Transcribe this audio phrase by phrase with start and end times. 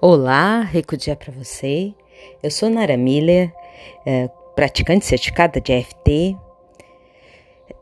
[0.00, 1.92] Olá, rico dia para você.
[2.40, 3.52] Eu sou Nara Miller,
[4.06, 6.36] é, praticante certificada de EFT,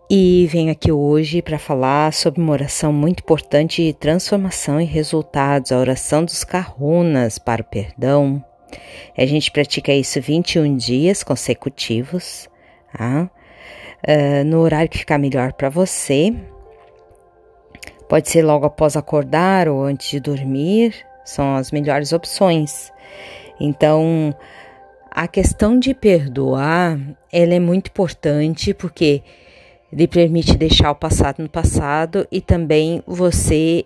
[0.09, 5.73] e venho aqui hoje para falar sobre uma oração muito importante de transformação e resultados,
[5.73, 8.43] a oração dos Kahunas para o perdão.
[9.15, 12.49] A gente pratica isso 21 dias consecutivos,
[12.97, 13.31] tá?
[14.09, 16.35] Uh, no horário que ficar melhor para você.
[18.09, 20.95] Pode ser logo após acordar ou antes de dormir,
[21.27, 22.91] são as melhores opções.
[23.61, 24.35] Então,
[25.11, 26.99] a questão de perdoar,
[27.33, 29.23] ela é muito importante porque
[29.93, 33.85] lhe permite deixar o passado no passado e também você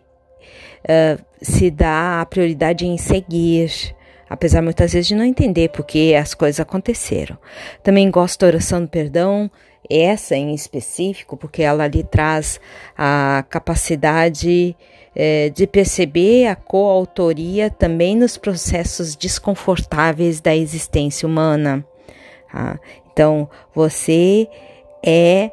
[0.84, 3.70] uh, se dá a prioridade em seguir,
[4.28, 7.38] apesar muitas vezes de não entender porque as coisas aconteceram.
[7.82, 9.50] Também gosto da oração do perdão,
[9.88, 12.60] essa em específico, porque ela lhe traz
[12.96, 14.76] a capacidade
[15.14, 21.84] é, de perceber a coautoria também nos processos desconfortáveis da existência humana.
[22.50, 22.78] Tá?
[23.12, 24.48] Então, você
[25.04, 25.50] é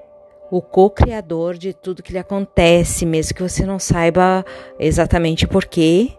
[0.49, 4.45] o co-criador de tudo que lhe acontece, mesmo que você não saiba
[4.79, 6.11] exatamente porquê,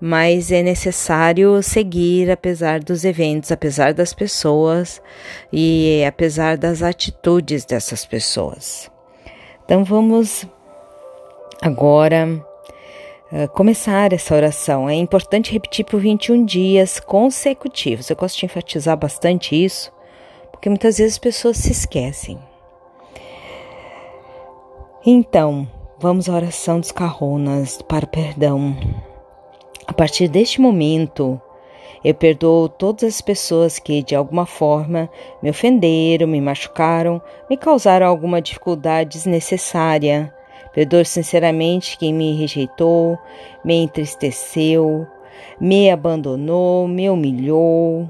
[0.00, 5.00] mas é necessário seguir apesar dos eventos, apesar das pessoas
[5.52, 8.90] e apesar das atitudes dessas pessoas.
[9.64, 10.46] Então vamos
[11.62, 12.44] agora
[13.32, 14.88] uh, começar essa oração.
[14.88, 18.10] É importante repetir por 21 dias consecutivos.
[18.10, 19.92] Eu gosto de enfatizar bastante isso,
[20.50, 22.38] porque muitas vezes as pessoas se esquecem.
[25.04, 28.76] Então, vamos à oração dos carronas para o perdão.
[29.86, 31.40] A partir deste momento,
[32.04, 35.08] eu perdoo todas as pessoas que, de alguma forma,
[35.42, 40.34] me ofenderam, me machucaram, me causaram alguma dificuldade desnecessária.
[40.76, 43.18] Perdoo sinceramente quem me rejeitou,
[43.64, 45.06] me entristeceu,
[45.58, 48.06] me abandonou, me humilhou,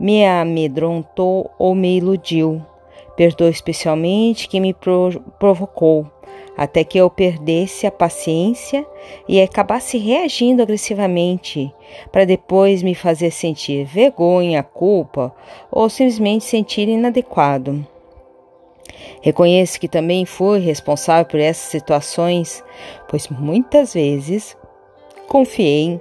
[0.00, 2.60] me amedrontou ou me iludiu.
[3.16, 4.74] Perdoo especialmente quem me
[5.38, 6.10] provocou
[6.56, 8.84] até que eu perdesse a paciência
[9.28, 11.72] e acabasse reagindo agressivamente,
[12.10, 15.32] para depois me fazer sentir vergonha, culpa
[15.70, 17.86] ou simplesmente sentir inadequado.
[19.22, 22.62] Reconheço que também fui responsável por essas situações,
[23.08, 24.56] pois muitas vezes
[25.26, 26.00] confiei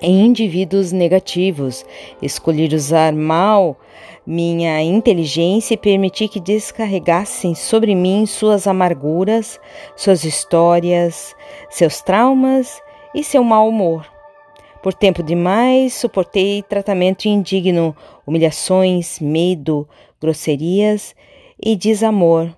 [0.00, 1.84] em indivíduos negativos,
[2.20, 3.78] escolhi usar mal
[4.26, 9.60] minha inteligência e permiti que descarregassem sobre mim suas amarguras,
[9.96, 11.34] suas histórias,
[11.70, 12.82] seus traumas
[13.14, 14.06] e seu mau humor.
[14.82, 17.96] Por tempo demais suportei tratamento indigno,
[18.26, 19.88] humilhações, medo,
[20.20, 21.14] grosserias
[21.62, 22.54] e desamor,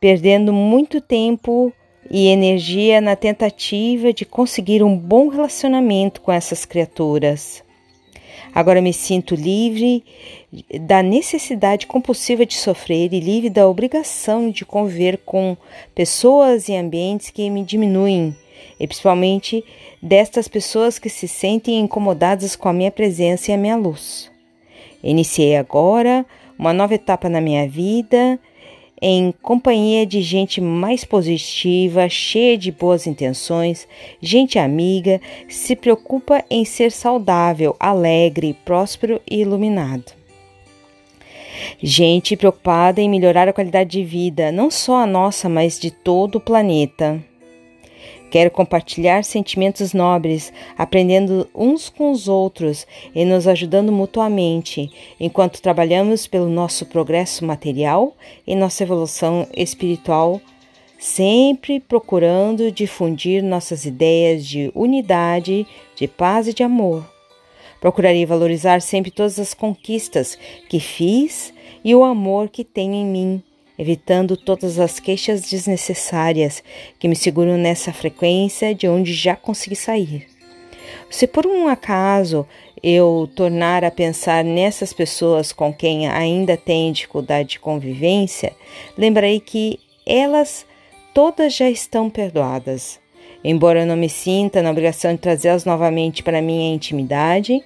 [0.00, 1.72] perdendo muito tempo
[2.10, 7.62] e energia na tentativa de conseguir um bom relacionamento com essas criaturas.
[8.54, 10.02] Agora me sinto livre
[10.80, 15.56] da necessidade compulsiva de sofrer e livre da obrigação de conviver com
[15.94, 18.34] pessoas e ambientes que me diminuem,
[18.80, 19.64] e principalmente
[20.02, 24.30] destas pessoas que se sentem incomodadas com a minha presença e a minha luz.
[25.02, 26.24] Iniciei agora
[26.58, 28.38] uma nova etapa na minha vida
[29.00, 33.86] em companhia de gente mais positiva, cheia de boas intenções,
[34.20, 40.12] gente amiga, se preocupa em ser saudável, alegre, próspero e iluminado.
[41.82, 46.36] Gente preocupada em melhorar a qualidade de vida, não só a nossa, mas de todo
[46.36, 47.22] o planeta.
[48.30, 56.26] Quero compartilhar sentimentos nobres, aprendendo uns com os outros e nos ajudando mutuamente, enquanto trabalhamos
[56.26, 58.14] pelo nosso progresso material
[58.46, 60.40] e nossa evolução espiritual,
[60.98, 67.08] sempre procurando difundir nossas ideias de unidade, de paz e de amor.
[67.80, 70.36] Procurarei valorizar sempre todas as conquistas
[70.68, 73.42] que fiz e o amor que tenho em mim
[73.78, 76.62] evitando todas as queixas desnecessárias
[76.98, 80.26] que me seguram nessa frequência de onde já consegui sair.
[81.10, 82.46] Se por um acaso
[82.82, 88.52] eu tornar a pensar nessas pessoas com quem ainda tenho dificuldade de convivência,
[88.96, 90.66] lembrarei que elas
[91.14, 93.00] todas já estão perdoadas.
[93.42, 97.62] Embora eu não me sinta na obrigação de trazê-las novamente para minha intimidade,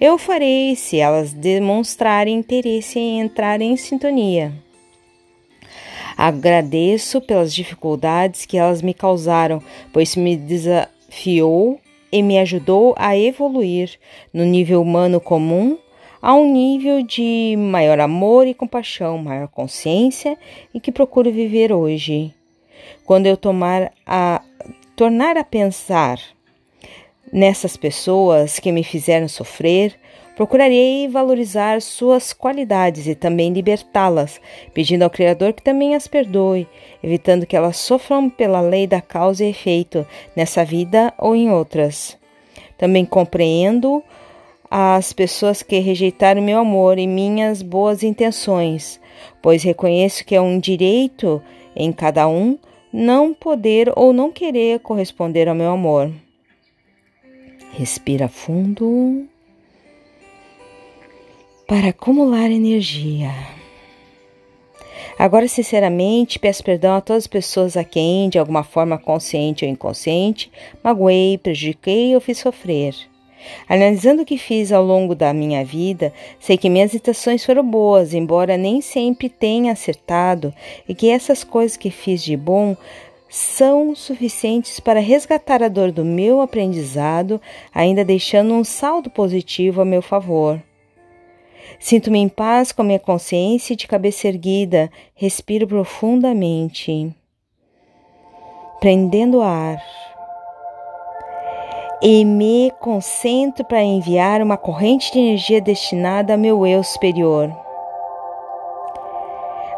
[0.00, 4.52] eu farei se elas demonstrarem interesse em entrar em sintonia.
[6.16, 9.62] Agradeço pelas dificuldades que elas me causaram,
[9.92, 11.80] pois me desafiou
[12.12, 13.98] e me ajudou a evoluir
[14.32, 15.78] no nível humano comum
[16.22, 20.36] a um nível de maior amor e compaixão, maior consciência
[20.74, 22.34] e que procuro viver hoje.
[23.04, 24.42] Quando eu tomar a
[24.94, 26.20] tornar a pensar
[27.32, 29.98] nessas pessoas que me fizeram sofrer,
[30.40, 34.40] procurarei valorizar suas qualidades e também libertá-las,
[34.72, 36.66] pedindo ao Criador que também as perdoe,
[37.02, 42.16] evitando que elas sofram pela lei da causa e efeito nessa vida ou em outras.
[42.78, 44.02] Também compreendo
[44.70, 48.98] as pessoas que rejeitaram meu amor e minhas boas intenções,
[49.42, 51.42] pois reconheço que é um direito
[51.76, 52.58] em cada um
[52.90, 56.10] não poder ou não querer corresponder ao meu amor.
[57.74, 59.28] Respira fundo
[61.70, 63.30] para acumular energia.
[65.16, 69.70] Agora, sinceramente, peço perdão a todas as pessoas a quem, de alguma forma consciente ou
[69.70, 70.50] inconsciente,
[70.82, 72.96] magoei, prejudiquei ou fiz sofrer.
[73.68, 78.14] Analisando o que fiz ao longo da minha vida, sei que minhas intenções foram boas,
[78.14, 80.52] embora nem sempre tenha acertado,
[80.88, 82.76] e que essas coisas que fiz de bom
[83.28, 87.40] são suficientes para resgatar a dor do meu aprendizado,
[87.72, 90.60] ainda deixando um saldo positivo a meu favor.
[91.78, 97.14] Sinto-me em paz com a minha consciência de cabeça erguida, respiro profundamente,
[98.80, 99.80] prendendo ar
[102.02, 107.50] e me concentro para enviar uma corrente de energia destinada ao meu eu superior.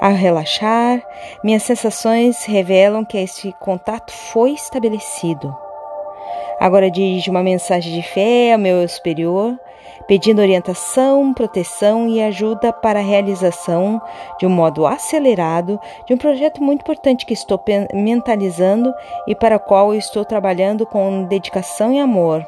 [0.01, 1.01] Ao relaxar,
[1.45, 5.57] minhas sensações revelam que este contato foi estabelecido.
[6.59, 9.59] Agora dirijo uma mensagem de fé ao meu eu superior,
[10.07, 14.01] pedindo orientação, proteção e ajuda para a realização
[14.39, 17.63] de um modo acelerado de um projeto muito importante que estou
[17.93, 18.93] mentalizando
[19.27, 22.47] e para o qual estou trabalhando com dedicação e amor.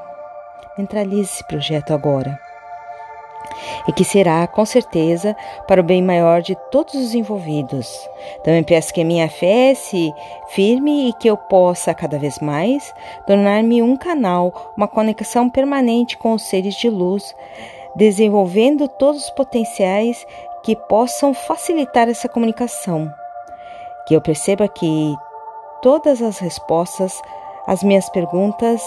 [0.76, 2.53] Mentalize esse projeto agora
[3.86, 5.36] e que será, com certeza,
[5.66, 8.08] para o bem maior de todos os envolvidos.
[8.42, 10.12] Também peço que a minha fé se
[10.48, 12.94] firme e que eu possa, cada vez mais,
[13.26, 17.34] tornar-me um canal, uma conexão permanente com os seres de luz,
[17.94, 20.26] desenvolvendo todos os potenciais
[20.62, 23.12] que possam facilitar essa comunicação.
[24.06, 25.14] Que eu perceba que
[25.82, 27.20] todas as respostas
[27.66, 28.82] às minhas perguntas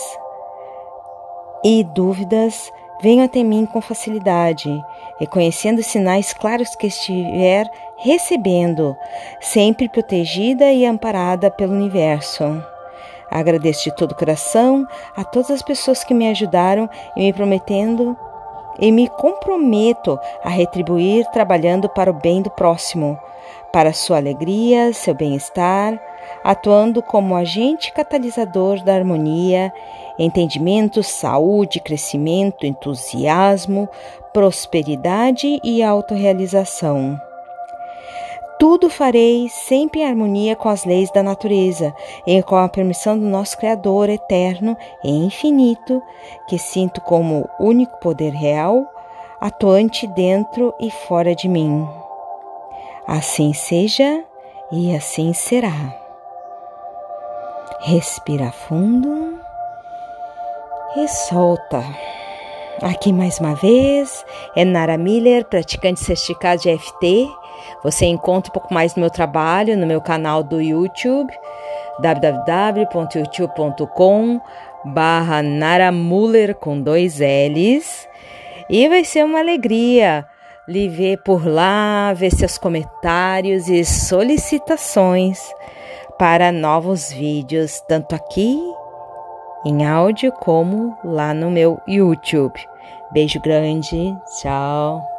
[1.63, 2.71] e dúvidas
[3.01, 4.83] venham até mim com facilidade,
[5.19, 8.95] reconhecendo sinais claros que estiver recebendo,
[9.41, 12.63] sempre protegida e amparada pelo universo.
[13.29, 18.17] Agradeço de todo o coração a todas as pessoas que me ajudaram e me prometendo
[18.79, 23.19] e me comprometo a retribuir trabalhando para o bem do próximo,
[23.71, 25.99] para sua alegria, seu bem-estar,
[26.43, 29.71] atuando como agente catalisador da harmonia
[30.17, 33.87] entendimento, saúde, crescimento, entusiasmo,
[34.33, 37.19] prosperidade e autorrealização.
[38.59, 41.93] Tudo farei sempre em harmonia com as leis da natureza
[42.25, 46.01] e com a permissão do nosso Criador eterno e infinito,
[46.47, 48.83] que sinto como único poder real,
[49.39, 51.87] atuante dentro e fora de mim.
[53.05, 54.23] Assim seja
[54.71, 55.95] e assim será.
[57.81, 59.39] Respira fundo
[60.95, 61.83] e solta.
[62.81, 64.23] Aqui mais uma vez
[64.55, 67.27] é Nara Miller, praticante certificado de FT.
[67.83, 71.33] Você encontra um pouco mais do meu trabalho no meu canal do YouTube,
[71.99, 74.39] www.youtube.com
[74.85, 78.07] barra Naramuller com dois L's.
[78.69, 80.23] E vai ser uma alegria
[80.67, 85.39] lhe ver por lá, ver seus comentários e solicitações
[86.19, 88.61] para novos vídeos, tanto aqui
[89.67, 92.57] em áudio como lá no meu YouTube.
[93.11, 95.16] Beijo grande, tchau.